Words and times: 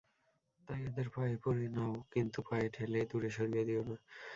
তাই, 0.67 0.81
এদের 0.87 1.07
পায়ে 1.09 1.35
পরে 1.37 1.65
নাও 1.69 1.93
কিন্তু 2.13 2.39
পায়ে 2.49 2.67
ঠেলে 2.69 2.99
দূরে 3.11 3.29
সরিয়ে 3.29 3.63
দিয়ো 3.65 3.83
না। 3.89 3.95